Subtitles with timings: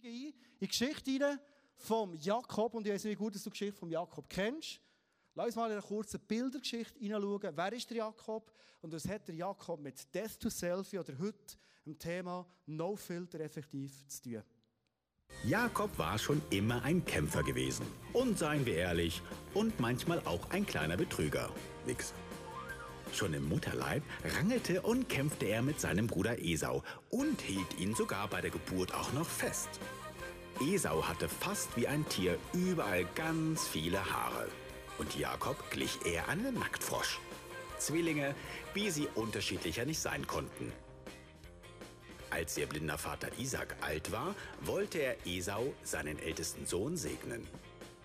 [0.00, 1.40] steigen ein in die Geschichte
[1.76, 2.74] vom Jakob.
[2.74, 4.80] Und ich weiß nicht, wie gut dass du die Geschichte vom Jakob kennst.
[5.34, 7.56] Lass uns mal in eine kurze Bildergeschichte hineinschauen.
[7.56, 8.52] Wer ist der Jakob?
[8.82, 13.40] Und was hat der Jakob mit Death to Selfie oder heute dem Thema No Filter
[13.40, 14.42] effektiv zu tun?
[15.44, 17.86] Jakob war schon immer ein Kämpfer gewesen.
[18.12, 19.22] Und seien wir ehrlich,
[19.54, 21.50] und manchmal auch ein kleiner Betrüger.
[21.86, 22.12] Nix.
[23.12, 24.02] Schon im Mutterleib
[24.36, 28.94] rangelte und kämpfte er mit seinem Bruder Esau und hielt ihn sogar bei der Geburt
[28.94, 29.68] auch noch fest.
[30.60, 34.48] Esau hatte fast wie ein Tier überall ganz viele Haare.
[34.98, 37.18] Und Jakob glich eher einem Nacktfrosch.
[37.78, 38.34] Zwillinge,
[38.74, 40.72] wie sie unterschiedlicher nicht sein konnten.
[42.28, 47.48] Als ihr blinder Vater Isaac alt war, wollte er Esau, seinen ältesten Sohn, segnen.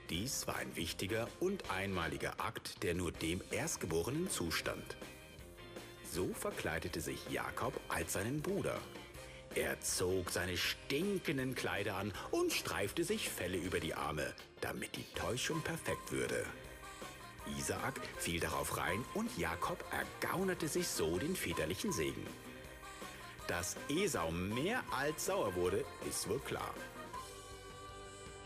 [0.09, 4.95] Dies war ein wichtiger und einmaliger Akt, der nur dem Erstgeborenen zustand.
[6.11, 8.79] So verkleidete sich Jakob als seinen Bruder.
[9.55, 15.05] Er zog seine stinkenden Kleider an und streifte sich Felle über die Arme, damit die
[15.15, 16.45] Täuschung perfekt würde.
[17.57, 22.25] Isaak fiel darauf rein und Jakob ergaunerte sich so den väterlichen Segen.
[23.47, 26.73] Dass Esau mehr als sauer wurde, ist wohl klar.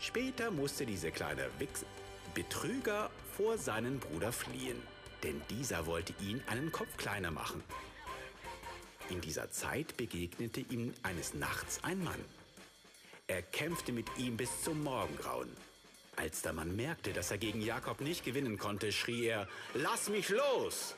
[0.00, 1.84] Später musste dieser kleine Wichs
[2.34, 4.80] Betrüger vor seinen Bruder fliehen,
[5.22, 7.62] denn dieser wollte ihn einen Kopf kleiner machen.
[9.10, 12.24] In dieser Zeit begegnete ihm eines Nachts ein Mann.
[13.26, 15.54] Er kämpfte mit ihm bis zum Morgengrauen.
[16.16, 20.28] Als der Mann merkte, dass er gegen Jakob nicht gewinnen konnte, schrie er, Lass mich
[20.28, 20.94] los!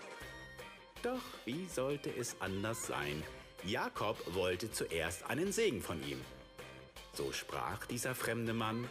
[1.03, 3.23] Doch wie sollte es anders sein?
[3.65, 6.21] Jakob wollte zuerst einen Segen von ihm.
[7.15, 8.89] So sprach dieser fremde Mann,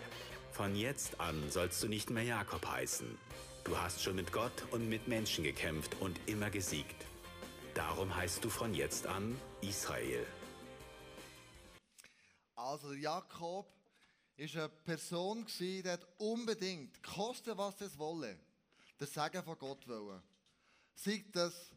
[0.51, 3.17] von jetzt an sollst du nicht mehr Jakob heißen.
[3.63, 7.05] Du hast schon mit Gott und mit Menschen gekämpft und immer gesiegt.
[7.73, 10.25] Darum heißt du von jetzt an Israel.
[12.55, 13.65] Also Jakob
[14.35, 18.37] ist eine Person die hat unbedingt, koste was es wolle,
[18.99, 20.21] das Sagen von Gott wollen.
[20.93, 21.71] Sei das,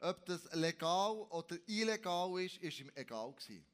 [0.00, 3.71] ob das legal oder illegal ist, ist ihm egal gewesen.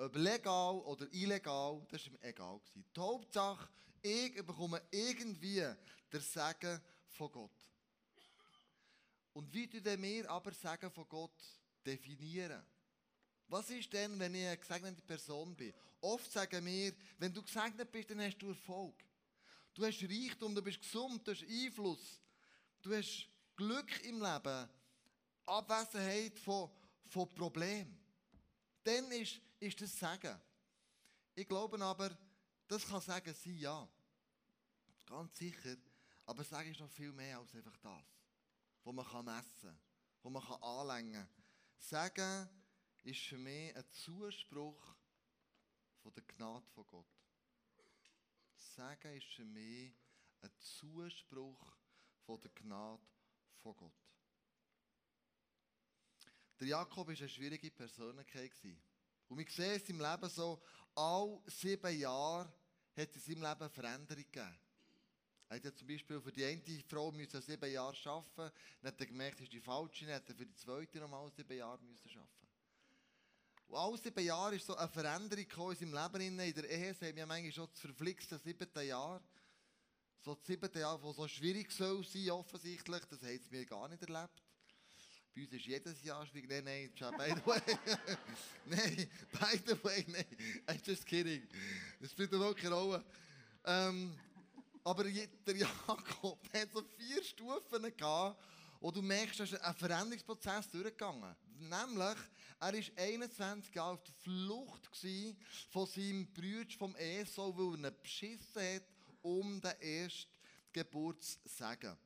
[0.00, 2.60] Ob legal oder illegal, das war ihm egal.
[2.74, 3.68] Die Hauptsache,
[4.00, 5.62] ich bekomme irgendwie
[6.10, 7.50] der Segen von Gott.
[9.34, 11.38] Und wie tun wir aber Segen von Gott
[11.84, 12.64] definieren?
[13.48, 15.74] Was ist denn, wenn ich eine gesegnete Person bin?
[16.00, 18.94] Oft sagen wir, wenn du gesegnet bist, dann hast du Erfolg.
[19.74, 22.20] Du hast Reichtum, du bist gesund, du hast Einfluss,
[22.80, 24.68] du hast Glück im Leben,
[25.44, 26.70] Abwesenheit von,
[27.06, 28.00] von Problemen
[28.82, 30.40] dann ist, ist das Sagen.
[31.34, 32.16] Ich glaube aber,
[32.66, 33.88] das kann Sagen sein, ja.
[35.06, 35.76] Ganz sicher.
[36.26, 38.04] Aber Sagen ist noch viel mehr als einfach das,
[38.84, 39.78] was man kann messen
[40.22, 41.44] kann, was man anlängen kann.
[41.78, 42.48] Sagen
[43.02, 44.94] ist für mich ein Zuspruch
[46.02, 47.06] von der Gnade von Gott.
[48.56, 49.92] Sagen ist für mich
[50.42, 51.76] ein Zuspruch
[52.24, 53.02] von der Gnade
[53.62, 53.92] von Gott.
[56.60, 58.52] Der Jakob war eine schwierige Persönlichkeit.
[59.30, 60.60] Und wir sehen es im Leben so,
[60.96, 62.52] all sieben Jahre
[62.96, 64.58] hat es seinem Leben eine Veränderung gegeben.
[65.48, 68.52] Er hat zum Beispiel für die eine Frau müssen sieben Jahre arbeiten,
[68.82, 71.30] dann hat er gemerkt, das ist die falsche, dann hat er für die zweite nochmal
[71.30, 72.48] sieben Jahre müssen arbeiten.
[73.68, 76.40] Und all sieben Jahre ist so eine Veränderung in seinem Leben.
[76.40, 79.22] In der Ehe sehen wir manchmal schon das verflixte siebte Jahr.
[80.18, 84.02] So das siebte Jahr, das so schwierig soll sein, offensichtlich, das haben mir gar nicht
[84.02, 84.42] erlebt.
[85.34, 86.48] Bei uns ist jedes Jahr schwierig.
[86.50, 87.60] Nein, nein, by the way.
[88.66, 90.24] nein, by the way, nein.
[90.66, 91.46] I'm just kidding.
[92.00, 93.04] Das spielt wirklich keine Rolle.
[93.64, 94.18] Ähm,
[94.82, 98.42] aber der Jakob hat so vier Stufen gehabt,
[98.80, 102.18] wo du merkst, dass ein Veränderungsprozess durchgegangen Nämlich,
[102.58, 104.88] er war 21 Jahre auf der Flucht
[105.70, 108.82] von seinem Bruder, vom Esau, weil er ihn beschissen hat,
[109.20, 110.30] um den ersten
[110.72, 111.96] Geburtssegen.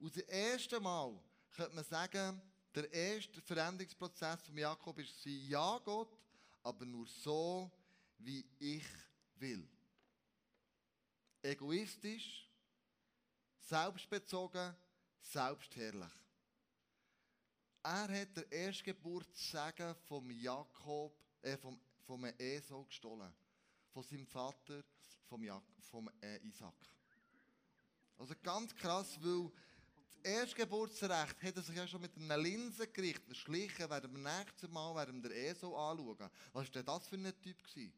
[0.00, 1.16] Und das erste Mal
[1.54, 2.42] könnte man sagen,
[2.76, 6.14] der erste Veränderungsprozess von Jakob war, ja Gott,
[6.62, 7.70] aber nur so,
[8.18, 8.84] wie ich
[9.36, 9.66] will.
[11.40, 12.50] Egoistisch,
[13.58, 14.76] selbstbezogen,
[15.22, 16.12] selbstherrlich.
[17.82, 23.32] Er hat den Erstgeburtssegen vom Jakob, äh, vom, vom Esau gestohlen.
[23.90, 24.84] Von seinem Vater,
[25.28, 26.74] vom, Jak vom äh, Isaac.
[28.18, 29.50] Also ganz krass, weil
[30.26, 33.36] Erstgeburtsrecht hat er sich ja schon mit einer Linse gerichtet.
[33.36, 36.28] Schlichen werden wir nächstes Mal werden wir den ESO anschauen.
[36.52, 37.62] Was war denn das für ein Typ?
[37.62, 37.92] Gewesen?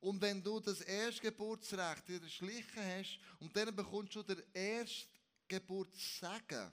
[0.00, 6.72] Und wenn du das Erstgeburtsrecht wieder schlichen hast und dann bekommst du den Erstgeburtssegen,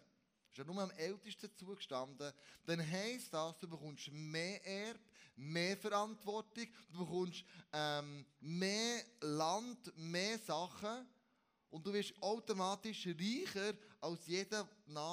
[0.50, 2.32] ist ja nur am Ältesten zugestanden,
[2.66, 5.00] dann heisst das, du bekommst mehr Erb,
[5.36, 7.44] mehr Verantwortung, du bekommst
[7.74, 11.06] ähm, mehr Land, mehr Sachen
[11.70, 14.68] und du wirst automatisch reicher als, jeder,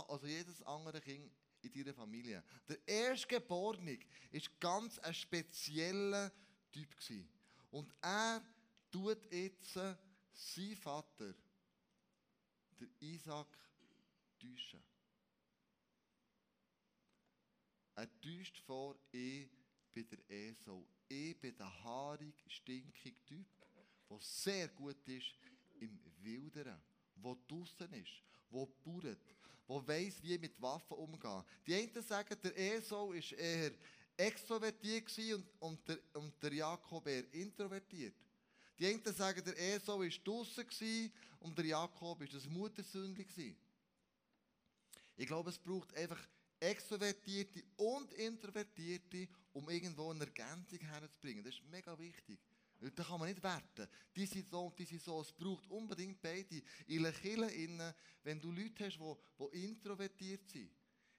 [0.08, 1.30] also jedes andere Kind
[1.62, 2.42] in deiner Familie.
[2.68, 3.98] Der Erstgeborene
[4.32, 6.32] war ganz ein spezieller
[6.72, 6.88] Typ.
[7.70, 8.42] Und er
[8.90, 11.34] tut jetzt seinen Vater,
[12.78, 13.48] der Isaac,
[14.38, 14.82] täuschen.
[17.94, 19.48] Er täuscht vor, ich
[19.92, 20.86] bin der Esau.
[21.08, 23.46] Ich bin der haarig, stinkige Typ,
[24.10, 25.34] der sehr gut ist
[25.80, 26.80] im Wilderen,
[27.14, 28.22] der draußen ist,
[28.56, 29.18] der bauert,
[29.68, 31.44] der weiss, wie mit Waffen umgehen.
[31.66, 33.72] Die einen sagen, der Esau war eher
[34.16, 38.14] extrovertiert und, und, der, und der Jakob eher introvertiert.
[38.78, 43.56] Die einen sagen, der Esau war draußen und der Jakob war das Muttersündli.
[45.16, 46.18] Ich glaube, es braucht einfach
[46.60, 51.44] Extrovertierte und Introvertierte, um irgendwo eine Ergänzung herzubringen.
[51.44, 52.38] Das ist mega wichtig.
[52.78, 53.88] Da kann man nicht werten.
[54.14, 55.20] Die sind so und die sind so.
[55.20, 56.62] Es braucht unbedingt beide.
[56.86, 60.70] In der Kirche, wenn du Leute hast, die, die introvertiert sind,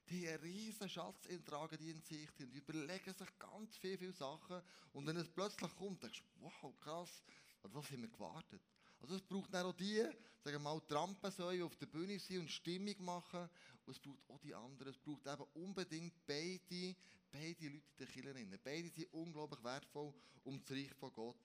[0.08, 4.62] die einen riesen Schatz tragen die in sich und überlegen sich ganz viele, viele Sachen.
[4.92, 7.22] Und wenn es plötzlich kommt, denkst du, wow, krass,
[7.62, 8.62] auf was haben wir gewartet?
[9.00, 13.04] Also es braucht auch die, sagen wir mal, Trampensäue auf der Bühne sein und Stimmung
[13.04, 13.48] machen.
[13.84, 14.92] Und es braucht auch die anderen.
[14.92, 16.96] Es braucht eben unbedingt beide,
[17.30, 18.60] beide Leute in den Kirchen.
[18.62, 20.12] Beide sind unglaublich wertvoll,
[20.44, 21.36] um das Reich von Gott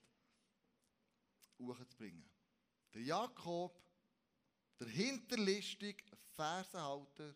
[1.58, 2.28] hochzubringen.
[2.92, 3.80] Der Jakob,
[4.78, 6.04] der hinterlistige
[6.34, 7.34] Fersenhalter,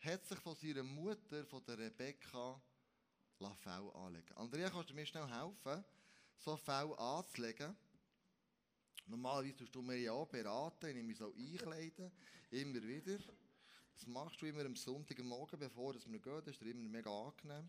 [0.00, 2.60] hat sich von seiner Mutter, von der Rebecca,
[3.38, 5.84] Fell anlegen Andrea, kannst du mir schnell helfen,
[6.36, 7.76] so Fell anzulegen?
[9.06, 12.10] Normalerweise tust du mir ja beraten, ich nehme mich so einkleiden,
[12.50, 13.18] immer wieder.
[13.98, 16.42] Das machst du immer am Sonntagmorgen, bevor wir gehen.
[16.44, 17.68] Das ist immer mega angenehm.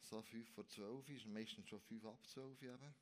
[0.00, 2.94] So 5 vor 12 ist meistens schon 5 ab 12 eben.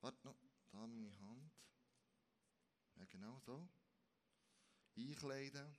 [0.00, 0.34] Warte noch,
[0.72, 1.52] da meine Hand.
[2.96, 3.68] Ja, genau so.
[4.96, 5.76] Einkleiden,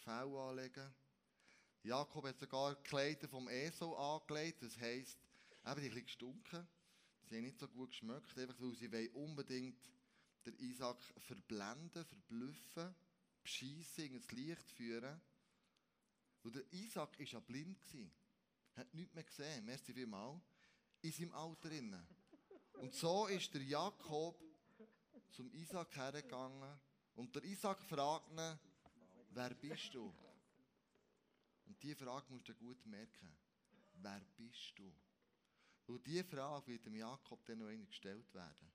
[0.00, 0.94] Fell anlegen.
[1.82, 5.18] Jakob hat sogar Kleider vom Esau angelegt, das heisst,
[5.64, 6.68] eben die ein gestunken.
[7.22, 9.90] Sie haben nicht so gut geschmeckt, einfach weil sie unbedingt
[10.44, 12.94] den Isaac verblenden, verblüffen
[13.44, 15.20] beschissen, ins Licht führen.
[16.42, 17.78] Und der Isaac war ja blind.
[18.74, 20.40] Er hat nichts mehr gesehen, merci vielmal,
[21.02, 21.70] in seinem Alter.
[22.72, 24.42] Und so ist der Jakob
[25.30, 26.80] zum Isaac hergegangen
[27.14, 28.58] und der Isaac fragt ihn,
[29.30, 30.12] wer bist du?
[31.66, 33.36] Und diese Frage musst du gut merken.
[33.94, 34.92] Wer bist du?
[35.86, 38.72] Und diese Frage wird dem Jakob dann noch einmal gestellt werden.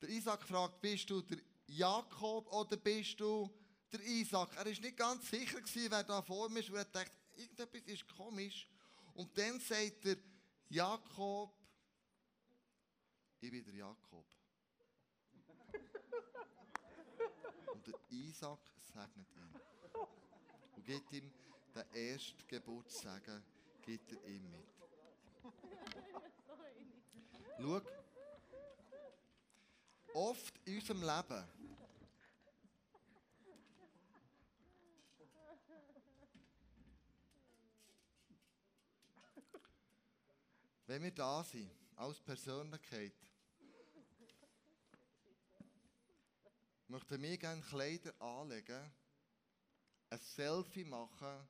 [0.00, 3.48] Der Isaac fragt, bist du der Jakob oder bist du
[3.92, 4.50] der Isaac?
[4.56, 5.60] Er war nicht ganz sicher,
[5.90, 8.66] wer da vor mir ist, weil er dachte, irgendetwas ist komisch.
[9.14, 10.16] Und dann sagt er,
[10.68, 11.52] Jakob,
[13.40, 14.24] ich bin der Jakob.
[17.74, 19.54] Und der Isaac segnet ihn.
[20.76, 21.30] Und gibt ihm
[21.74, 23.44] den ersten Geburtssegen,
[23.82, 24.66] gibt er ihm mit.
[27.60, 27.80] Schau,
[30.14, 31.44] oft in unserem Leben
[40.88, 43.12] wenn wir da sind, als Persönlichkeit,
[46.88, 48.90] möchten wir gerne Kleider anlegen,
[50.08, 51.46] ein Selfie machen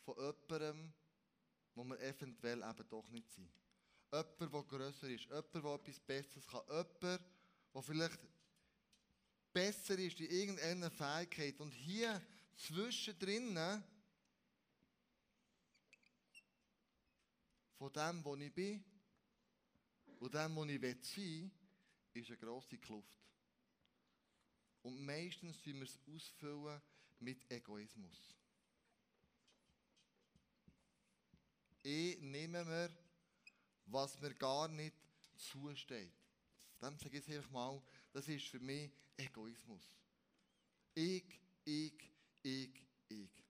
[0.00, 0.92] von jemandem,
[1.76, 3.48] wo wir eventuell eben doch nicht sind.
[4.10, 8.18] Jemand, der grösser ist, jemand, der etwas Besseres kann, jemand, der vielleicht
[9.52, 11.60] besser ist in irgendeiner Fähigkeit.
[11.60, 12.20] Und hier
[12.56, 13.56] zwischendrin,
[17.78, 18.84] von dem, wo ich bin
[20.18, 21.50] und dem, wo ich sein will,
[22.14, 23.16] ist eine grosse Kluft.
[24.82, 26.80] Und meistens tun wir es ausfüllen
[27.20, 28.34] mit Egoismus.
[31.82, 32.90] Ich nehme mir,
[33.86, 34.96] was mir gar nicht
[35.36, 36.12] zusteht.
[36.80, 37.82] Dann sage ich einfach mal,
[38.12, 39.82] das ist für mich Egoismus.
[40.94, 42.10] Ich, ich,
[42.42, 43.44] ich, ich.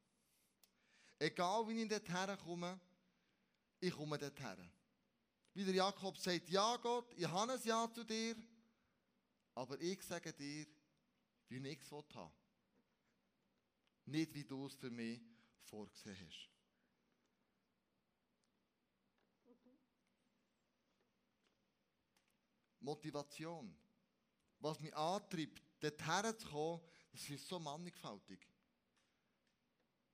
[1.18, 2.80] Egal wie ich dorthin komme,
[3.80, 4.70] ich komme dorthin.
[5.54, 8.36] Wie der Jakob sagt, ja Gott, ich habe ein Ja zu dir,
[9.54, 10.66] aber ich sage dir,
[11.48, 12.32] wie ich es haben
[14.06, 15.20] Nicht wie du es für mich
[15.62, 16.48] vorgesehen hast.
[22.80, 23.76] Motivation.
[24.60, 26.80] Was mich antreibt, dorthin zu kommen,
[27.12, 28.46] das ist so mannigfaltig.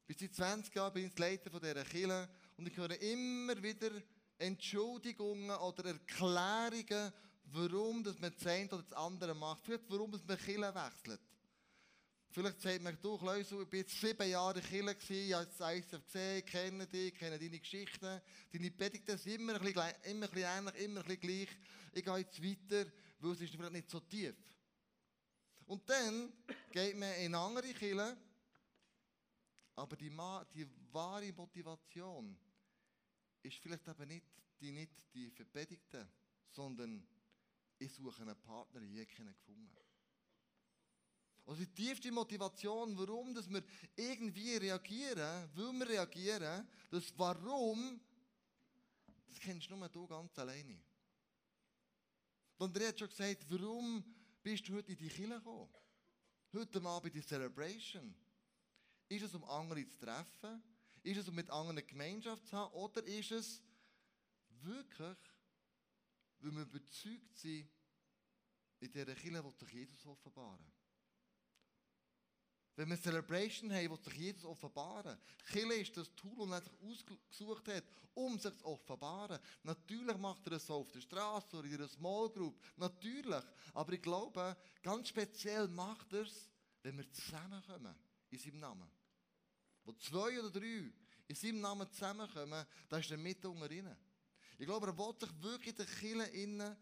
[0.06, 3.90] Bis seit 20 Jahren bin ich Leiter dieser Kirche und ich höre immer wieder
[4.38, 7.12] Entschuldigungen oder Erklärungen,
[7.46, 9.64] warum dass man das eine oder das andere macht.
[9.64, 11.20] Vielleicht warum man Kirche wechselt.
[12.30, 16.04] Vielleicht sagt man, du ich war jetzt sieben Jahre in Kirche, ich habe das ISF
[16.04, 18.20] gesehen, kenne dich, kenne deine Geschichten.
[18.52, 21.48] Deine Predigten sind immer ein bisschen, immer ein bisschen ähnlich, immer ein bisschen gleich.
[21.92, 24.34] Ich gehe jetzt weiter, weil es ist vielleicht nicht so tief.
[25.66, 26.32] Und dann
[26.72, 28.16] geht man in andere Kirche,
[29.76, 30.10] aber die,
[30.54, 32.36] die wahre Motivation
[33.42, 34.26] ist vielleicht eben nicht
[34.60, 36.08] die, nicht die Verpredigten,
[36.50, 37.06] sondern
[37.78, 39.76] ich suche einen Partner, ich habe keinen gefunden.
[41.46, 43.62] Also die tiefste Motivation, warum dass wir
[43.96, 48.00] irgendwie reagieren, weil wir reagieren, das Warum,
[49.26, 50.80] das kennst nur du ganz alleine.
[52.56, 54.02] Und er hat schon gesagt, warum
[54.42, 55.68] bist du heute in die Kirche gekommen?
[56.54, 58.14] Heute Abend die Celebration.
[59.08, 60.62] Ist es, um andere zu treffen?
[61.02, 62.72] Ist es, um mit anderen Gemeinschaft zu haben?
[62.72, 63.62] Oder ist es
[64.62, 65.18] wirklich,
[66.40, 67.68] weil wir überzeugt sind,
[68.80, 70.72] in dieser Kirche will sich Jesus offenbaren?
[72.76, 75.18] Wenn wir Celebration haben, will sich Jesus offenbaren.
[75.46, 77.84] Kirche ist das Tool, das er sich ausgesucht hat,
[78.14, 79.38] um sich zu offenbaren.
[79.62, 82.58] Natürlich macht er es so auf der Straße oder in einer Small Group.
[82.76, 83.44] Natürlich.
[83.74, 86.50] Aber ich glaube, ganz speziell macht er es,
[86.82, 87.94] wenn wir zusammenkommen
[88.34, 88.90] in seinem Namen.
[89.84, 90.92] Wo zwei oder drei
[91.26, 93.96] in seinem Namen zusammenkommen, da ist er mit unter ihnen.
[94.58, 96.76] Ich glaube, er will sich wirklich der Kirche innen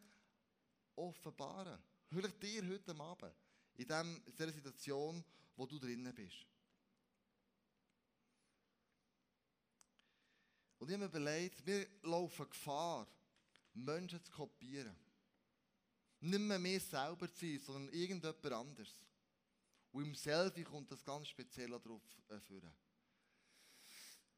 [0.97, 1.79] offenbaren.
[2.09, 3.35] Vielleicht dir heute Abend.
[3.75, 5.25] In dieser Situation,
[5.57, 6.47] wo du drinnen bist.
[10.79, 13.07] Und ich habe mir überlegt, wir laufen Gefahr,
[13.73, 14.95] Menschen zu kopieren.
[16.21, 18.95] Nicht mehr wir selber zu sein, sondern irgendjemand anderes.
[19.93, 22.73] Und im Selfie kommt das ganz speziell darauf äh, führen.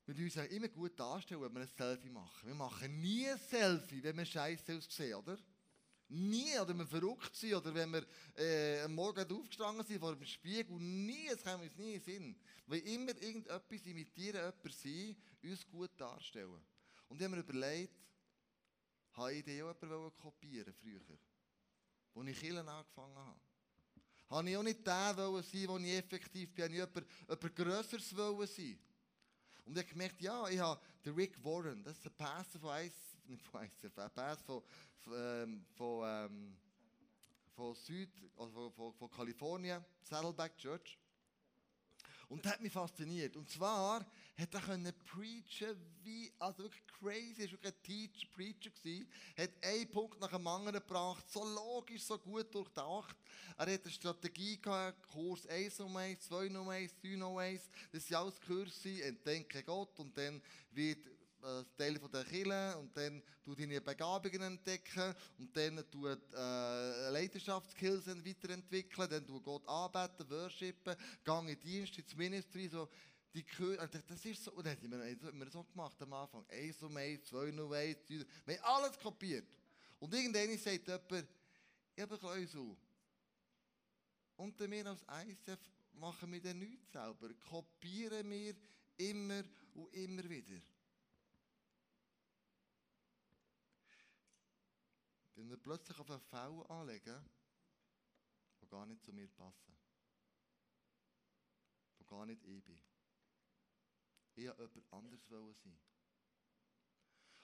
[0.06, 2.48] Wir müssen uns immer gut darstellen, wenn wir ein Selfie machen.
[2.48, 5.38] Wir machen nie ein Selfie, wenn wir scheiße aussehen, oder?
[6.08, 8.06] Nie, oder wir verrückt sind, oder wenn wir
[8.36, 12.36] äh, am Morgen aufgestanden sind vor dem Spiegel, nie, es kann uns nie in Sinn.
[12.66, 16.62] Weil immer irgendetwas imitieren, jemand sein, uns gut darstellen.
[17.08, 17.94] Und ich habe mir überlegt,
[19.12, 21.00] habe ich den auch jemanden kopieren früher,
[22.14, 23.40] als ich Killen angefangen habe.
[24.30, 27.56] Habe ich auch nicht der wollen sein, wo ich effektiv bin, habe ich jemand, jemand
[27.56, 28.78] Grösseres wollen sein.
[29.64, 32.76] Und ich habe gemerkt, ja, ich habe den Rick Warren, das ist der Pastor von
[32.76, 34.62] ICF, nicht von ICF, ein Pastor
[35.00, 36.56] von, ähm, von, ähm,
[37.54, 40.98] von Süd, also von, von, Kalifornien, Saddleback Church.
[42.28, 43.36] Und das hat mich fasziniert.
[43.36, 48.26] Und zwar hat er können preachen wie, also wirklich crazy, er war wirklich ein Teacher,
[48.34, 53.16] Preacher gewesen, hat einen Punkt nach dem anderen gebracht, so logisch, so gut durchdacht.
[53.56, 57.62] Er hat eine Strategie gehabt, Kurs 1 um 1, 2 um 1, 3 um 1,
[57.92, 61.06] das sind alles Kurse, entdecke Gott und dann wird
[61.76, 68.06] Teil von der Kirche und dann du deine Begabungen entdecken und dann du äh, Leidenschaftskills
[68.06, 72.88] weiterentwickeln, dann du Gott anbeten, worshipen, gang in Dienst, ins Ministry, so
[73.34, 76.82] die Chöre, das ist so, und das haben wir, wir so gemacht am Anfang, eins
[76.82, 79.46] um eins, zwei um eins, wir haben alles kopiert.
[79.98, 81.28] Und irgendwann sagt jemand,
[81.96, 82.76] ich habe so.
[84.36, 85.58] Und wir als ICF
[85.94, 88.54] machen wir dann nichts selber, kopieren wir
[88.96, 89.42] immer
[89.74, 90.33] und immer wieder.
[95.54, 97.24] Wir plötzlich auf einen Fall anlegen,
[98.60, 99.78] die gar nicht zu mir passen.
[102.00, 102.82] Die gar nicht ich bin.
[104.34, 105.78] Ich wollte jemand anders sein.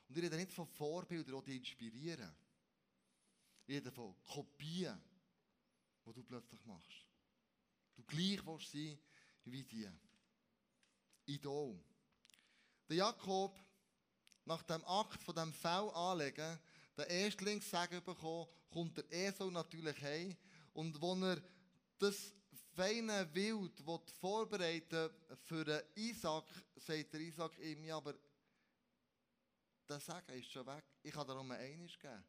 [0.09, 2.35] Und ich rede nicht von Vorbildern, die inspirieren.
[3.62, 5.00] Ich rede von Kopien,
[6.05, 7.07] die du plötzlich machst.
[7.95, 8.99] Du gleich willst sein
[9.45, 9.88] wie die.
[11.26, 11.81] Idol.
[12.88, 13.57] Der Jakob,
[14.47, 16.59] nach dem Akt von dem Fell anlegen,
[16.97, 20.37] der Erstlingssagen bekommen, kommt der Esau natürlich heim.
[20.73, 21.43] Und wo er
[21.99, 22.33] das
[22.75, 23.83] feine Wild
[24.21, 25.11] vorbereiten
[25.45, 26.45] für den Isaac,
[26.77, 28.15] sagt der Isaac ihm, ja, aber
[29.89, 30.85] der Segen ist schon weg.
[31.03, 32.25] Ich kann darum einiges geben.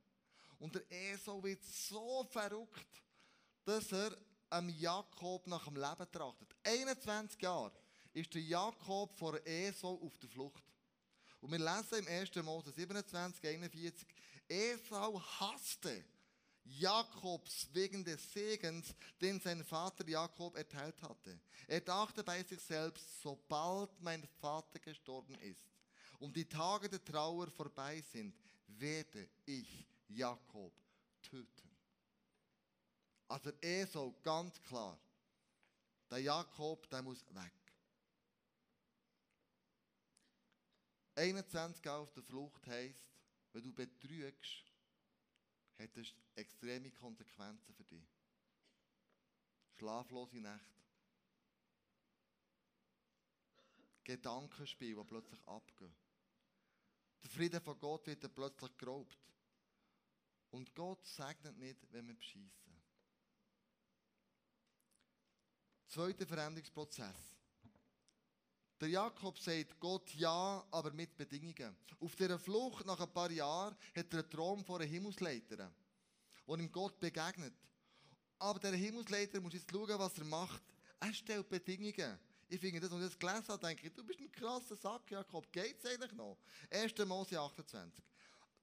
[0.60, 3.03] Und der Esau wird so verrückt,
[3.63, 4.18] dass er
[4.50, 6.56] am Jakob nach dem Leben trachtet.
[6.63, 7.72] 21 Jahre
[8.13, 10.63] ist der Jakob vor Esau auf der Flucht.
[11.39, 12.36] Und wir lesen im 1.
[12.44, 14.08] Mose 27, 41,
[14.51, 16.03] Esau hasste
[16.63, 21.39] Jakobs wegen des Segens, den sein Vater Jakob erteilt hatte.
[21.67, 25.65] Er dachte bei sich selbst, sobald mein Vater gestorben ist
[26.20, 28.36] und die Tage der Trauer vorbei sind,
[28.67, 30.74] werde ich Jakob
[31.22, 31.77] töten.
[33.27, 35.00] Also Esau ganz klar,
[36.10, 37.53] der Jakob, der muss weg.
[41.15, 43.11] 21 Jahre auf der Flucht heisst,
[43.53, 44.63] wenn du betrügst,
[45.77, 48.08] hat das extreme Konsequenzen für dich.
[49.77, 50.81] Schlaflose Nächte.
[54.03, 55.96] Gedankenspiele, die plötzlich abgehen.
[57.24, 59.17] Der Frieden von Gott wird dann plötzlich geraubt.
[60.50, 62.81] Und Gott segnet nicht, wenn wir bescheissen.
[65.88, 67.30] Zweiter Veränderungsprozess.
[68.81, 71.77] Der Jakob sagt Gott ja, aber mit Bedingungen.
[72.00, 75.71] Auf dieser Flucht nach ein paar Jahren hat er einen Traum von einer Himmelsleiter,
[76.47, 77.53] wo ihm Gott begegnet.
[78.39, 80.63] Aber der Himmelsleiter muss jetzt schauen, was er macht.
[81.00, 82.19] Er stellt Bedingungen.
[82.50, 85.51] Ich finde das, und das gelesen habe, denke ich, du bist ein krasser Sack, Jakob.
[85.51, 86.39] Geht es eigentlich noch?
[86.71, 86.97] 1.
[87.05, 88.03] Mose 28.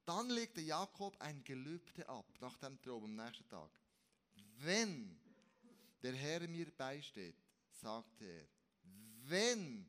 [0.04, 3.70] Dann legte Jakob ein Gelübde ab, nach dem Traum am nächsten Tag.
[4.56, 5.16] Wenn
[6.02, 7.36] der Herr mir beisteht,
[7.70, 8.48] sagte er,
[9.22, 9.86] wenn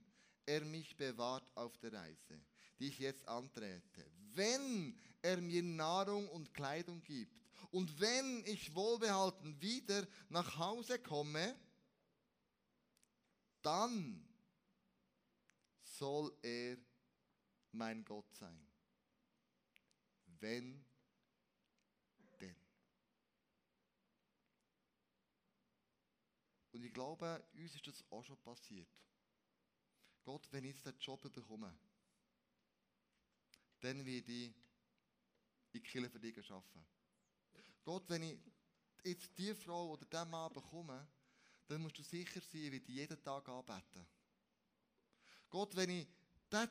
[0.50, 2.42] er mich bewahrt auf der Reise,
[2.80, 4.04] die ich jetzt antrete,
[4.34, 7.40] wenn er mir Nahrung und Kleidung gibt
[7.70, 11.56] und wenn ich wohlbehalten wieder nach Hause komme,
[13.62, 14.28] dann
[15.84, 16.78] soll er
[17.72, 18.68] mein Gott sein.
[20.40, 20.84] Wenn
[22.42, 22.56] denn.
[26.72, 28.90] Und ich glaube, uns ist das auch schon passiert.
[30.24, 31.74] Gott, wenn ich jetzt den Job bekomme,
[33.80, 34.54] dann werde ich
[35.72, 36.86] in Kirche für dich arbeiten.
[37.84, 38.40] Gott, wenn ich
[39.04, 41.08] jetzt die Frau oder diesen Mann bekomme,
[41.68, 44.06] dann musst du sicher sein, ich werde jeden Tag anbeten.
[45.50, 46.08] Gott, wenn ich,
[46.50, 46.70] das,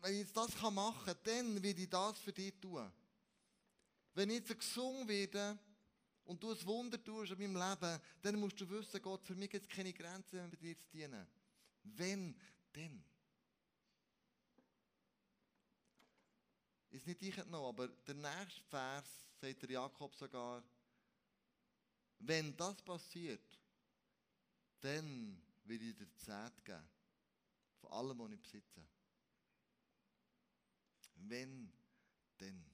[0.00, 2.90] wenn ich jetzt das machen kann, dann werde ich das für dich tun.
[4.14, 5.58] Wenn ich jetzt gesungen werde
[6.24, 9.50] und du ein Wunder tust in meinem Leben, dann musst du wissen, Gott, für mich
[9.50, 11.26] gibt es keine Grenzen, wenn wir dir zu dienen.
[11.82, 12.36] Wenn,
[12.74, 13.04] denn.
[16.90, 19.06] Ist nicht ich noch, aber der nächste Vers
[19.40, 20.62] sagt der Jakob sogar,
[22.18, 23.58] wenn das passiert,
[24.80, 26.88] dann will ich dir Zeit geben.
[27.80, 28.86] Von allem, was ich besitze.
[31.14, 31.72] Wenn,
[32.38, 32.64] dann.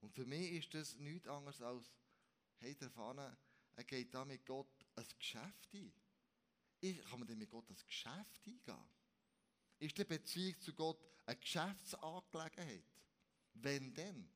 [0.00, 1.92] Und für mich ist das nichts anderes als,
[2.58, 3.36] hey, der Fahne,
[3.76, 5.92] er geht da mit Gott ein Geschäft ein.
[6.80, 8.88] Kann man denn mit Gott ein Geschäft eingehen?
[9.78, 12.84] Ist die Beziehung zu Gott eine Geschäftsangelegenheit?
[13.54, 14.30] Wenn denn?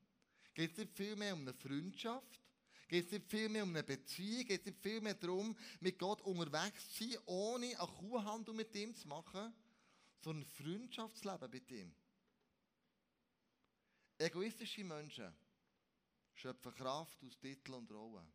[0.52, 2.40] Geht es nicht vielmehr um eine Freundschaft?
[2.88, 4.46] Geht es nicht vielmehr um eine Beziehung?
[4.46, 8.94] Geht es nicht vielmehr darum, mit Gott unterwegs zu sein, ohne eine Kuhhandel mit ihm
[8.94, 9.54] zu machen,
[10.20, 11.94] sondern ein Freundschaftsleben mit ihm?
[14.18, 15.34] Egoistische Menschen
[16.34, 18.32] schöpfen Kraft aus Titel und Rollen,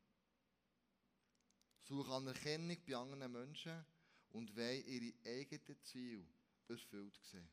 [1.81, 3.85] suchen Anerkennung bei anderen Menschen
[4.31, 6.25] und wollen ihre eigenen Ziele
[6.67, 7.49] erfüllt sehen.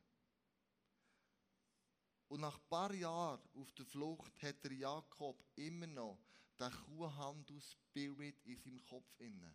[2.28, 6.18] Und nach ein paar Jahren auf der Flucht hat der Jakob immer noch
[6.58, 9.54] den Kuhhandel-Spirit in seinem Kopf inne.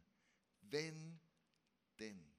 [0.61, 1.19] Wenn,
[1.99, 2.31] denn.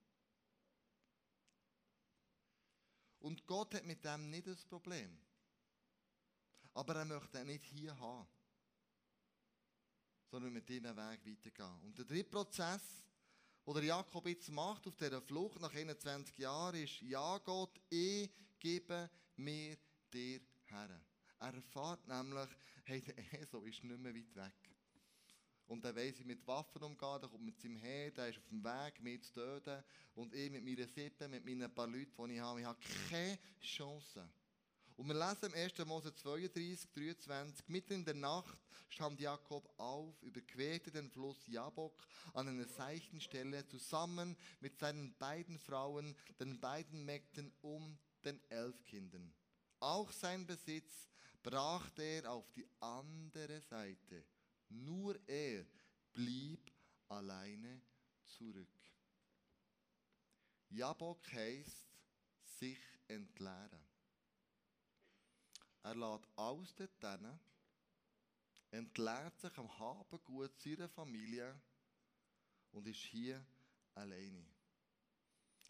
[3.18, 5.18] Und Gott hat mit dem nicht das Problem.
[6.74, 8.26] Aber er möchte ihn nicht hier haben,
[10.30, 11.80] sondern mit einen Weg weitergehen.
[11.82, 13.01] Und der dritte Prozess,
[13.66, 18.30] den der Jakob jetzt macht auf dieser Flucht nach 21 Jahren, ist, ja Gott, ich
[18.58, 19.76] gebe mir
[20.12, 21.00] dir her.
[21.38, 22.48] Er erfährt nämlich,
[22.84, 24.72] hey, der Esau ist nicht mehr weit weg.
[25.66, 28.48] Und er weiss, wie mit Waffen umgehen, der kommt mit seinem Heer, der ist auf
[28.48, 29.82] dem Weg, mich zu töten.
[30.14, 33.38] Und ich mit meiner Sippe, mit meinen paar Leuten, die ich habe, ich habe keine
[33.60, 34.28] Chance.
[35.02, 35.84] Und wir lesen im 1.
[35.84, 38.56] Mose 32, 23, mitten in der Nacht
[38.88, 45.58] stand Jakob auf, überquerte den Fluss Jabok an einer seichten Stelle zusammen mit seinen beiden
[45.58, 49.34] Frauen, den beiden Mägden und den elf Kindern.
[49.80, 51.08] Auch sein Besitz
[51.42, 54.24] brachte er auf die andere Seite.
[54.68, 55.66] Nur er
[56.12, 56.70] blieb
[57.08, 57.82] alleine
[58.24, 58.68] zurück.
[60.68, 61.88] Jabok heißt
[62.44, 63.91] sich entleeren.
[65.82, 67.20] Er lädt alles dort
[68.72, 71.54] entleert sich am Habengut seiner Familie
[72.72, 73.44] und ist hier
[73.94, 74.44] alleine.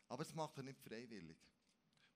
[0.08, 1.36] Aber das macht er nicht freiwillig.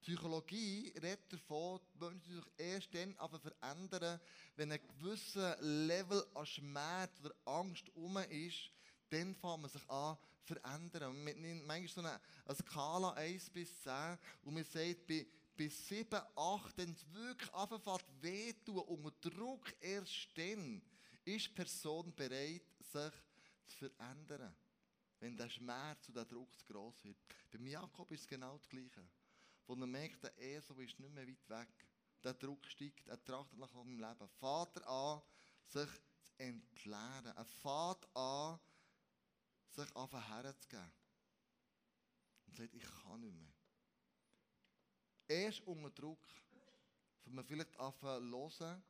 [0.01, 4.21] Psychologie redet davon, die Menschen sich erst dann aber verändern,
[4.55, 8.71] wenn ein gewisser Level an Schmerz oder Angst um ist,
[9.11, 11.25] dann fängt man sich an zu verändern.
[11.25, 15.69] Man nimmt manchmal so eine, eine Skala 1 bis 10 und man sagt, bei, bei
[15.69, 20.83] 7, 8, wenn es wirklich anfängt wehtun, unter Druck erst dann,
[21.25, 23.13] ist die Person bereit, sich
[23.67, 24.55] zu verändern.
[25.19, 27.17] Wenn der Schmerz und der Druck zu gross wird.
[27.51, 29.09] Bei Jakob ist es genau das Gleiche.
[29.67, 31.87] wo er merkt, der Esel ist nicht mehr weit weg.
[32.23, 34.29] Der Druck steigt, er trachtet nach seinem Leben.
[34.39, 35.23] Vater an,
[35.65, 35.89] sich
[36.23, 37.35] zu entleeren.
[37.35, 38.61] Er fährt an,
[39.71, 40.93] sich einfach herzugeben.
[42.47, 43.56] Und sagt, ich kann nicht mehr.
[45.29, 46.25] Erst unter Druck,
[47.25, 48.83] wenn man vielleicht anfangen hören,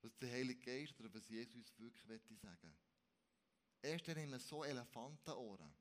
[0.00, 3.90] was der Heilige Geist oder was Jesus wirklich sagen will.
[3.90, 5.72] Erst dann haben wir so Elefantenohren.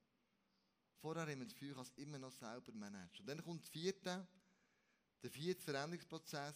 [1.00, 3.20] Vorher haben wir das Gefühl, ich immer noch selber managen.
[3.22, 4.28] Und dann kommt das vierte,
[5.22, 6.56] der vierte Veränderungsprozess,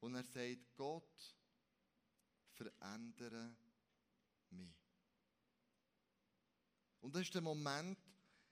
[0.00, 1.36] wo er sagt, Gott,
[2.52, 3.54] verändere
[4.50, 4.74] mich.
[7.00, 7.98] Und das ist der Moment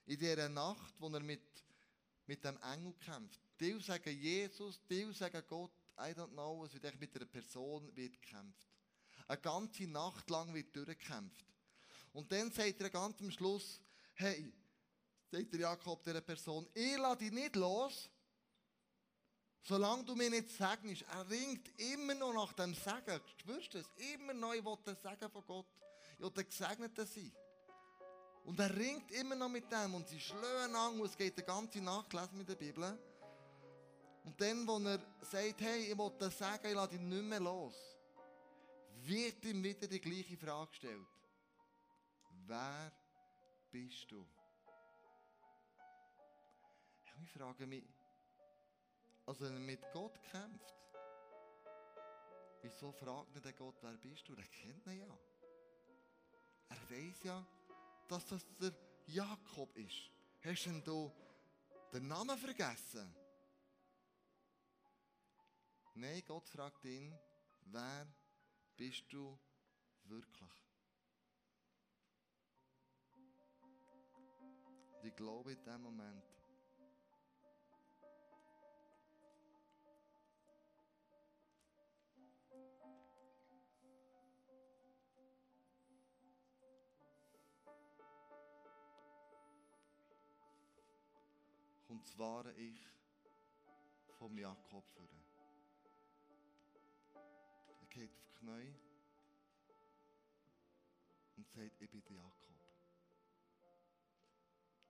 [0.06, 1.64] in dieser Nacht, wo er mit,
[2.26, 3.40] mit dem Engel kämpft.
[3.60, 8.20] Die sagen Jesus, die sagen Gott, I don't know, was wird mit einer Person wird
[8.20, 8.68] gekämpft.
[9.28, 11.46] Eine ganze Nacht lang wird durchgekämpft.
[12.12, 13.80] Und dann sagt er ganz am Schluss,
[14.14, 14.52] hey,
[15.30, 18.10] sagt der Jakob dieser Person, ich lasse dich nicht los,
[19.62, 21.02] solange du mir nicht segnest.
[21.02, 23.20] Er ringt immer noch nach dem Segen.
[23.38, 23.86] Spürst du es?
[24.14, 25.66] Immer noch, ich will den Segen von Gott.
[26.16, 27.32] Ich will der Gesegnete sein.
[28.44, 31.42] Und er ringt immer noch mit dem und sie schlören an und es geht die
[31.42, 32.98] ganze Nacht, lesen mit der Bibel.
[34.24, 37.40] Und dann, wo er sagt, hey, ich will das sagen, ich lasse dich nicht mehr
[37.40, 37.74] los,
[39.02, 41.06] wird ihm wieder die gleiche Frage gestellt.
[42.46, 42.92] Wer
[43.70, 44.26] bist du?
[47.22, 47.84] Ich frage mich,
[49.26, 50.74] also wenn er mit Gott kämpft,
[52.62, 54.34] wieso fragt nicht der Gott, wer bist du?
[54.34, 55.18] Der kennt ihn ja.
[56.68, 57.46] Er weiß ja,
[58.08, 58.72] dass das der
[59.06, 60.10] Jakob ist.
[60.42, 61.12] Hast du denn
[61.92, 63.14] den Namen vergessen?
[65.94, 67.16] Nein, Gott fragt ihn,
[67.66, 68.06] wer
[68.76, 69.38] bist du
[70.04, 70.50] wirklich?
[75.02, 76.33] Ich glaube in dem Moment,
[92.04, 92.86] das wahre Ich
[94.18, 95.24] vom Jakob führen.
[97.80, 98.74] Er geht auf die Knie
[101.36, 102.60] und sagt, ich bin der Jakob.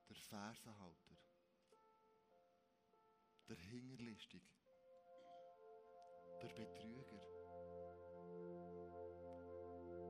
[0.09, 1.17] Der Fersenhalter.
[3.47, 4.43] Der Hingerlistig.
[6.41, 7.21] Der Betrüger.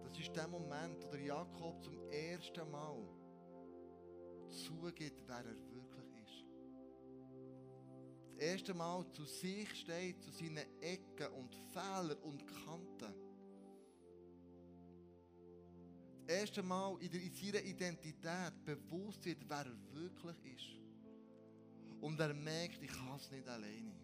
[0.03, 3.25] Das ist der Moment, wo der Jakob zum ersten Mal
[4.49, 6.04] zugibt, wer er wirklich.
[8.35, 13.13] Das erste Mal zu sich steht, zu seinen Ecken und Fehlern und Kanten.
[16.27, 20.81] Das erste Mal in, in seiner Identität bewusst wird, wer er wirklich ist.
[22.01, 23.95] Und er merkt, ich kann es nicht alleine.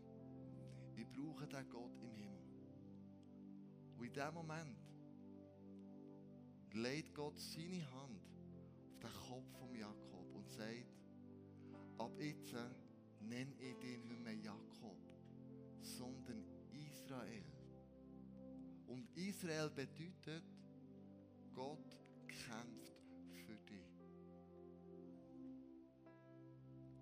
[0.95, 2.41] Ich brauche den Gott im Himmel.
[3.97, 4.77] Und in diesem Moment
[6.71, 8.21] legt Gott seine Hand
[8.95, 10.95] auf den Kopf von Jakob und sagt,
[11.97, 12.55] ab jetzt
[13.31, 14.97] nenne ich den nicht mehr Jakob,
[15.79, 17.45] sondern Israel.
[18.87, 20.43] Und Israel bedeutet,
[21.53, 22.91] Gott kämpft
[23.29, 23.87] für dich.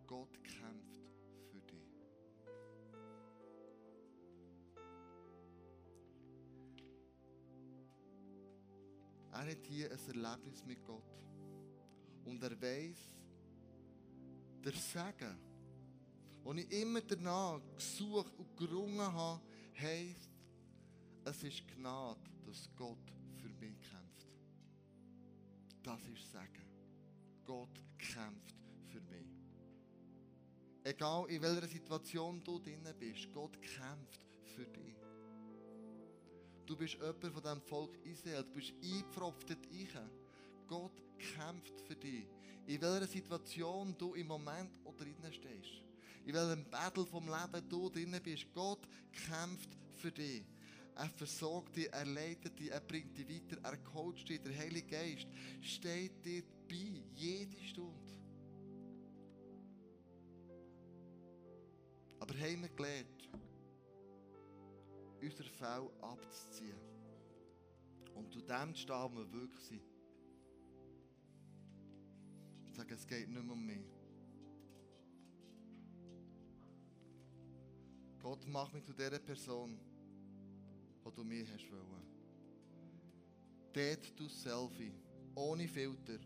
[0.06, 1.10] Gott kämpft
[1.50, 1.98] für dich.
[9.32, 11.04] Er hat hier ein Erlebnis mit Gott.
[12.26, 13.16] Und er weiß,
[14.64, 15.49] der Segen,
[16.44, 19.42] wo ich immer danach gesucht und gerungen habe,
[19.80, 20.30] heisst,
[21.26, 24.28] es ist Gnade, dass Gott für mich kämpft.
[25.84, 26.66] Das ist Sagen.
[27.46, 28.56] Gott kämpft
[28.88, 29.28] für mich.
[30.84, 34.26] Egal in welcher Situation du drin bist, Gott kämpft
[34.56, 34.96] für dich.
[36.66, 39.90] Du bist jemand von diesem Volk Israel, du bist eingepfropft ich.
[40.68, 42.28] Gott kämpft für dich.
[42.68, 45.89] In welcher Situation du im Moment oder drin stehst.
[46.30, 48.54] In welchem Battle vom Leben du drin bist.
[48.54, 50.44] Gott kämpft für dich.
[50.94, 54.40] Er versorgt dich, er leitet dich, er bringt dich weiter, er coacht dich.
[54.40, 55.28] Der Heilige Geist
[55.60, 58.14] steht dir bei, jede Stunde.
[62.20, 63.30] Aber haben wir gelernt,
[65.20, 66.78] unser Fell abzuziehen.
[68.14, 69.82] Und zu dem zu stehen, wo wir wirklich sind.
[72.68, 73.99] Und sagen, es geht nicht mehr um mich.
[78.30, 79.76] Gott, mach mich zu der Person,
[81.04, 82.06] die du mir hast wollen.
[83.74, 84.94] Dort du Selfie,
[85.34, 86.20] ohne Filter.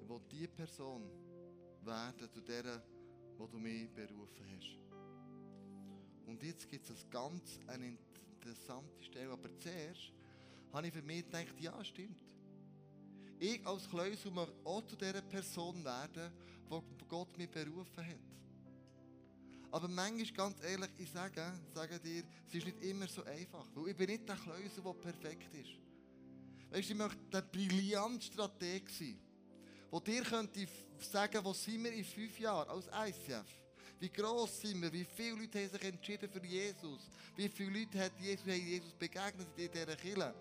[0.00, 1.10] Ich will die Person
[1.82, 2.80] werden, zu der,
[3.36, 4.78] wo du mich berufen hast.
[6.24, 7.98] Und jetzt gibt es ganz eine
[8.36, 9.32] interessante Stelle.
[9.32, 10.12] Aber zuerst
[10.72, 12.22] habe ich für mich gedacht, ja, stimmt.
[13.40, 16.32] Ich als Kleusel möchte auch zu dieser Person werden,
[16.68, 18.36] wo Gott mich berufen hat.
[19.70, 21.42] Aber manchmal, ganz ehrlich, ich sage,
[21.74, 23.66] sage dir, es ist nicht immer so einfach.
[23.74, 25.70] Weil ich bin nicht der Kleusel, der perfekt ist.
[26.70, 29.18] Weißt du, ich möchte der brillante Strateg sein,
[29.92, 30.66] der dir könnte
[30.98, 33.46] sagen, wo sind wir in fünf Jahren als ICF?
[33.98, 34.92] Wie gross sind wir?
[34.92, 37.10] Wie viele Leute haben sich entschieden für Jesus?
[37.34, 40.34] Wie viele Leute hat Jesus, haben Jesus begegnet in dieser Kirche?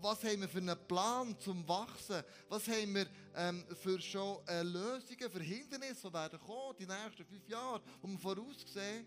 [0.00, 2.22] Was haben wir für einen Plan zum Wachsen?
[2.48, 7.24] Was haben wir ähm, für schon äh, Lösungen für Hindernisse, die werden kommen, die nächsten
[7.24, 9.06] fünf Jahre, die wir voraussehen?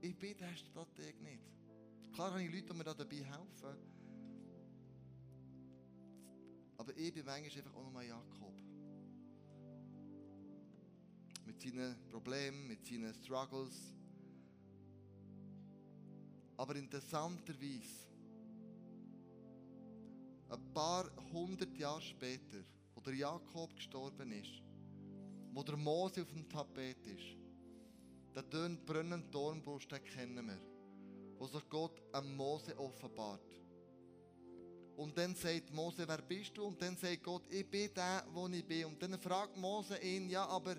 [0.00, 1.42] Ich bin der Strateg nicht.
[2.14, 3.76] Klar habe ich Leute, die mir dabei helfen.
[6.78, 8.54] Aber ich bin manchmal einfach auch nochmal Jakob.
[11.44, 13.74] Mit seinen Problemen, mit seinen Struggles.
[16.56, 18.09] Aber interessanterweise,
[20.50, 22.58] ein paar hundert Jahre später,
[22.94, 24.62] wo der Jakob gestorben ist,
[25.52, 27.36] wo der Mose auf dem Tapet ist,
[28.34, 30.60] der tönt brennende Dornbrust, den kennen wir,
[31.38, 33.40] wo sich Gott am Mose offenbart.
[34.96, 36.64] Und dann sagt Mose, wer bist du?
[36.64, 38.84] Und dann sagt Gott, ich bin der, wo ich bin.
[38.84, 40.76] Und dann fragt Mose ihn, ja, aber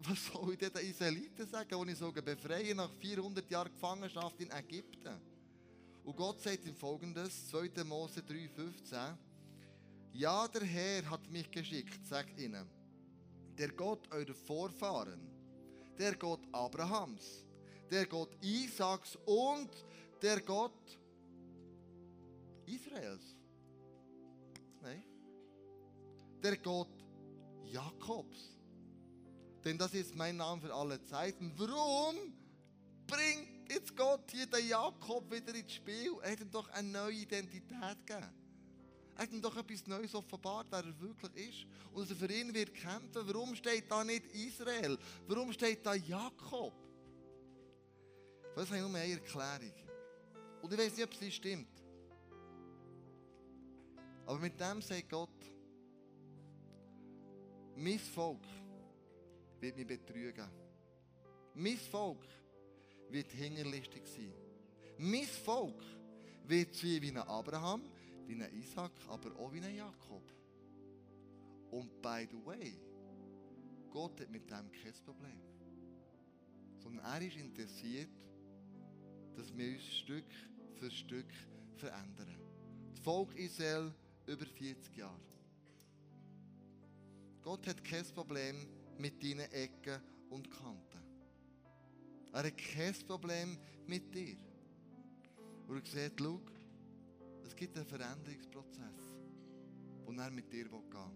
[0.00, 4.50] was soll ich den Israeliten sagen, die ich sogar befreien nach 400 Jahren Gefangenschaft in
[4.50, 5.35] Ägypten?
[6.06, 7.82] Und Gott sagt ihm folgendes, 2.
[7.82, 9.16] Mose 3,15.
[10.12, 12.70] Ja, der Herr hat mich geschickt, sagt ihnen,
[13.58, 15.20] der Gott eurer Vorfahren,
[15.98, 17.44] der Gott Abrahams,
[17.90, 19.68] der Gott Isaaks und
[20.22, 20.96] der Gott
[22.66, 23.34] Israels.
[24.82, 25.02] Nein.
[26.40, 27.04] Der Gott
[27.64, 28.56] Jakobs.
[29.64, 31.52] Denn das ist mein Name für alle Zeiten.
[31.56, 32.14] Warum
[33.08, 36.12] bringt jetzt Gott hier den Jakob wieder ins Spiel?
[36.22, 38.32] Er hat ihm doch eine neue Identität gegeben.
[39.16, 41.66] Er hat ihm doch etwas Neues offenbart, wer er wirklich ist.
[41.92, 43.22] Und dass er für ihn wird kämpfen.
[43.26, 44.98] Warum steht da nicht Israel?
[45.26, 46.74] Warum steht da Jakob?
[48.54, 49.72] Das habe ich nur eine Erklärung.
[50.62, 51.68] Und ich weiß nicht, ob sie stimmt.
[54.26, 55.30] Aber mit dem sagt Gott,
[57.76, 58.44] mein Volk
[59.60, 60.48] wird mich betrügen.
[61.54, 62.26] Mein Volk
[63.10, 64.32] wird hingerlistig sein.
[64.98, 65.82] Mein Volk
[66.46, 67.82] wird sein wie ein Abraham,
[68.26, 70.22] wie ein Isaac, aber auch wie ein Jakob.
[71.70, 72.78] Und by the way,
[73.90, 75.40] Gott hat mit dem kein Problem.
[76.78, 78.10] Sondern er ist interessiert,
[79.36, 80.32] dass wir uns Stück
[80.74, 81.32] für Stück
[81.76, 82.38] verändern.
[82.94, 83.92] Das Volk Israel
[84.26, 85.20] über 40 Jahre.
[87.42, 88.66] Gott hat kein Problem
[88.98, 91.05] mit deinen Ecken und Kanten.
[92.36, 94.36] Er hat kein Problem mit dir.
[95.68, 96.38] Und er sieht, schau,
[97.42, 99.16] es gibt einen Veränderungsprozess,
[100.04, 101.14] wo er mit dir gehen will.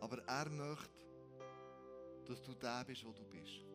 [0.00, 1.06] Aber er möchte,
[2.24, 3.66] dass du der bist, wo du bist.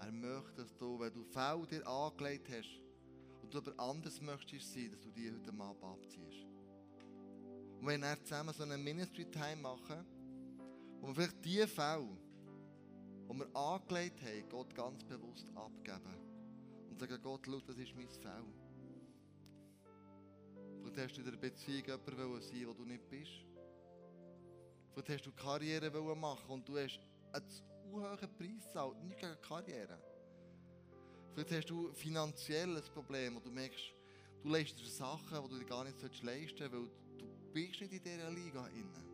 [0.00, 2.78] Er möchte, dass du, wenn du faul dir angelegt hast
[3.40, 6.44] und du aber anders möchtest sein, dass du die heute Abend abziehst.
[7.80, 10.19] Und wenn wir zusammen so einen Ministry-Time machen,
[11.00, 12.08] wo wir vielleicht die Fälle,
[13.30, 16.16] die wir angelegt haben, Gott ganz bewusst abgeben.
[16.90, 18.44] Und sagen, Gott, schau, das ist mein Fell.
[20.82, 23.44] Vielleicht hast du in der Beziehung jemanden sein wo du nicht bist.
[24.92, 26.98] Vielleicht hast du Karriere machen und du hast
[27.32, 29.98] einen zu hohen Preis gezahlt, nicht gegen Karriere.
[31.32, 33.94] Vielleicht hast du finanziell ein Problem, wo du merkst,
[34.42, 36.90] du leistest Sachen, die du dir gar nicht leisten sollst, weil
[37.52, 39.09] bist nicht in dieser Liga inne.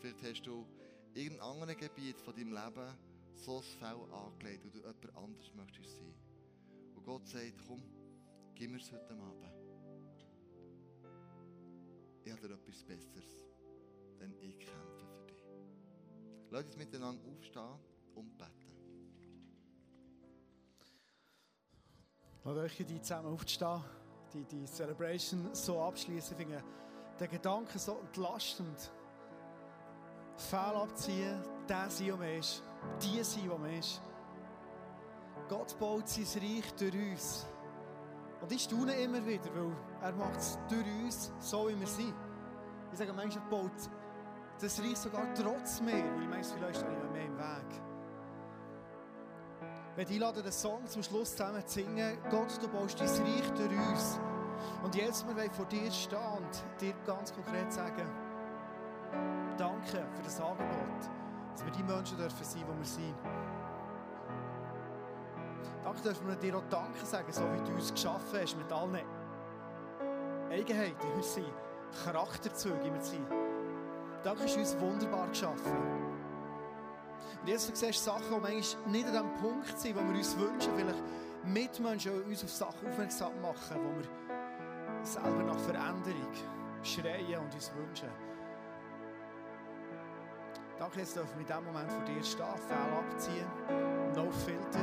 [0.00, 0.66] Vielleicht hast du
[1.14, 2.96] in irgendeinem anderen Gebiet von deinem Leben
[3.34, 6.14] so ein Fell angelegt, wo du jemand anders möchtest sein.
[6.94, 7.82] Und Gott sagt, komm,
[8.54, 9.52] gib mir es heute Abend.
[12.24, 13.44] Ich habe dir etwas Besseres,
[14.18, 15.44] denn ich kämpfe für dich.
[16.50, 17.78] Lass uns miteinander aufstehen
[18.14, 18.70] und beten.
[22.44, 23.82] Lass euch die zusammen aufstehen
[24.32, 26.36] die, die Celebration so abschließen.
[26.36, 26.62] Finde
[27.18, 28.90] den Gedanken so entlastend.
[30.40, 32.62] Fehl abziehen, der sein, der man ist.
[33.02, 34.02] Die sein, der man ist.
[35.48, 37.46] Gott baut sein Reich durch uns.
[38.40, 42.14] Und ich staune immer wieder, weil er macht es durch uns, so wie wir sind.
[42.92, 43.70] Ich sage, manchmal baut
[44.60, 47.80] das Reich sogar trotz mir, weil manchmal vielleicht stehe ich mehr im Weg.
[49.96, 52.16] wenn ich einladen, den Song zum Schluss zusammen zu singen.
[52.30, 54.18] Gott, du baust dein Reich durch uns.
[54.82, 58.08] Und jetzt, wir wollen vor dir stehen und dir ganz konkret sagen,
[59.80, 61.10] danke für das Angebot,
[61.52, 63.14] dass wir die Menschen dürfen sein, die wir sind.
[65.82, 69.00] Danke dürfen wir dir auch Danke sagen, so wie du uns geschaffen hast, mit allen
[70.50, 71.52] Eigenheiten, die wir sind,
[72.04, 73.26] Charakterzüge, die wir sind.
[74.22, 75.72] Danke, du uns wunderbar geschaffen.
[77.40, 80.36] Und jetzt du siehst Sachen, die manchmal nicht an dem Punkt sind, wo wir uns
[80.38, 81.02] wünschen, vielleicht
[81.44, 86.28] Mitmenschen uns auf Sachen aufmerksam machen, wo wir selber nach Veränderung
[86.82, 88.29] schreien und uns wünschen.
[90.80, 93.46] Danke, jetzt dürfen wir in diesem Moment vor dir stehen, Fell abziehen,
[94.16, 94.80] no filter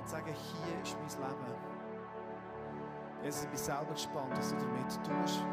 [0.00, 1.44] und sagen, hier ist mein Leben.
[3.22, 5.44] Jesus, ich bin selber gespannt, was du damit tust.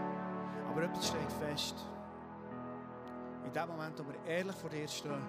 [0.69, 1.85] Aber etwas steht fest.
[3.43, 5.21] In dem Moment, wo wir ehrlich vor dir stehen,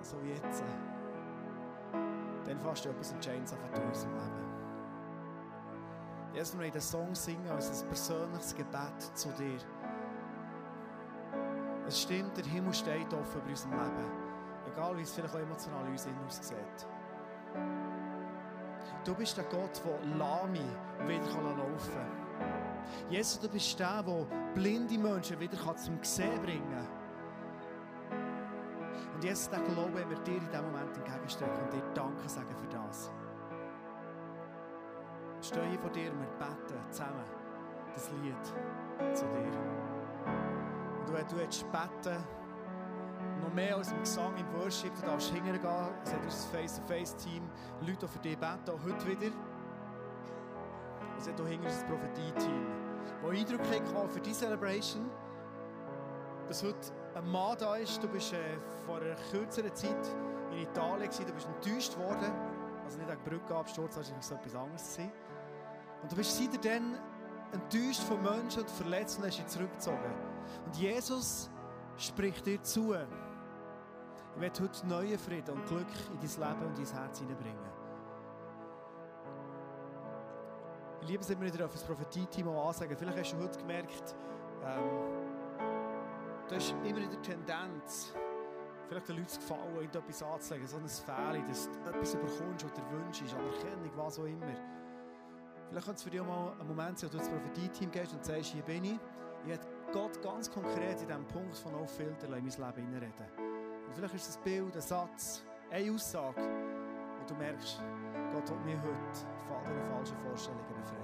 [0.00, 0.64] so wie jetzt,
[2.46, 4.52] dann fasst du etwas Entscheidendes an unserem Leben.
[6.32, 9.58] Jesus, wir wollen den Song singen als ein persönliches Gebet zu dir.
[11.92, 14.10] Es stimmt, der Himmel steht offen über unserem Leben.
[14.66, 16.86] Egal, wie es vielleicht auch emotional in uns aussieht.
[19.04, 20.64] Du bist der Gott, der Lahme
[21.06, 23.10] wieder laufen kann.
[23.10, 28.18] Jesus, du bist der, der blinde Menschen wieder zum Sehen bringen kann.
[29.14, 32.68] Und Jesus, der Glaube wir dir in diesem Moment entgegenstrecken und dir Danke sagen für
[32.68, 33.12] das.
[35.42, 37.24] Ich stehe vor dir und wir beten zusammen
[37.92, 39.91] das Lied zu dir.
[41.06, 42.24] Und wenn du jetzt beten
[43.40, 45.58] noch mehr als im Gesang, im Worship, du darfst hingehen
[46.04, 47.42] es hat unser Face-to-Face-Team,
[47.80, 49.32] Leute, die für dich beten, auch heute wieder.
[51.18, 52.66] Es hat auch das Prophetie-Team,
[53.20, 53.60] wo Eindruck
[53.94, 55.10] haben für diese Celebration,
[56.46, 58.38] dass heute ein Mann da ist, du bist äh,
[58.86, 60.08] vor einer kürzeren Zeit
[60.52, 62.32] in Italien gewesen, du bist enttäuscht worden,
[62.84, 65.12] also nicht an der Brücke absturz, das war etwas anderes gewesen.
[66.02, 66.94] Und du bist seitdem
[67.52, 70.31] enttäuscht von Menschen und verletzt und hast dich zurückgezogen.
[70.66, 71.50] Und Jesus
[71.96, 72.94] spricht dir zu.
[74.34, 77.72] Ich werde heute neuen Frieden und Glück in dein Leben und dein Herz hineinbringen.
[81.02, 82.96] Ich liebe es immer wieder auf das Prophetie-Team ansagen.
[82.96, 84.14] Vielleicht hast du heute gemerkt,
[84.64, 84.84] ähm,
[86.48, 88.14] du hast immer in der Tendenz,
[88.88, 93.34] vielleicht den Leuten gefallen, etwas anzulegen, so ein Fehler, dass du etwas bekommst oder wünschst,
[93.34, 94.54] Anerkennung, was auch immer.
[95.68, 98.12] Vielleicht könnte es für dich auch mal ein Moment sein, wo du ins Prophetie-Team gehst
[98.12, 99.00] und sagst, hier bin ich.
[99.42, 103.26] Ich werde Gott ganz konkret in diesem Punkt von No Filter in mein Leben hineinreden.
[103.86, 107.82] Und vielleicht ist das Bild, ein Satz, eine Aussage, wo du merkst,
[108.32, 111.02] Gott will mich heute von all diesen falschen Vorstellungen befreien.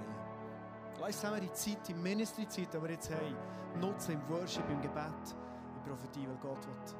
[0.99, 5.35] Lass zusammen die Zeit, die Ministry-Zeit, die wir jetzt haben, nutzen im Worship, im Gebet,
[5.75, 6.95] in Prophetie, weil Gott will.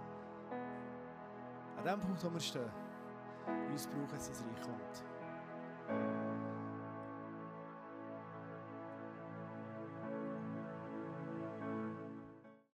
[1.77, 2.69] An dem Punkt, wo wir stehen,
[3.71, 5.08] uns brauchen, sein Reich kommt.